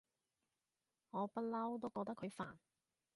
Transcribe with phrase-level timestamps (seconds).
[1.11, 2.55] 我不嬲都覺得佢煩